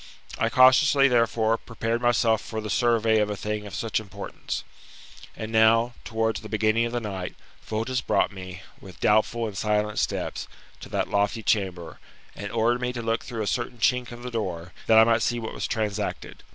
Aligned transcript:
I 0.39 0.49
cautiously, 0.49 1.07
therefore, 1.07 1.59
prepared 1.59 2.01
myself 2.01 2.41
for 2.41 2.59
the 2.59 2.71
survey 2.71 3.19
of 3.19 3.29
a 3.29 3.35
thing 3.37 3.67
of 3.67 3.75
such 3.75 3.99
importance. 3.99 4.63
And 5.37 5.51
now, 5.51 5.93
towards 6.03 6.41
the 6.41 6.49
beginning 6.49 6.85
of 6.87 6.91
the 6.91 6.99
night, 6.99 7.35
Fotis 7.61 8.01
brought 8.01 8.31
me, 8.31 8.63
with 8.79 8.99
doubtful 8.99 9.45
and 9.45 9.55
silent 9.55 9.99
steps, 9.99 10.47
to 10.79 10.89
that 10.89 11.09
lofty 11.11 11.43
chamber, 11.43 11.99
and 12.35 12.51
ordered 12.51 12.81
me 12.81 12.93
to 12.93 13.01
look 13.03 13.21
through 13.23 13.43
a 13.43 13.45
certain 13.45 13.77
chink 13.77 14.11
of 14.11 14.23
the 14.23 14.31
door, 14.31 14.73
that 14.87 14.97
I 14.97 15.03
might 15.03 15.21
see 15.21 15.37
what 15.39 15.53
was 15.53 15.67
transacted. 15.67 16.41